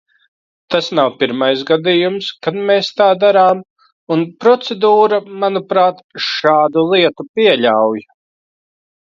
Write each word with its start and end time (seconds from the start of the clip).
Tas 0.75 0.85
nav 0.99 1.09
pirmais 1.17 1.59
gadījums, 1.71 2.29
kad 2.47 2.57
mēs 2.69 2.89
tā 3.01 3.09
darām, 3.25 3.61
un 4.17 4.25
procedūra, 4.45 5.21
manuprāt, 5.45 6.01
šādu 6.31 6.87
lietu 6.97 7.29
pieļauj. 7.41 8.05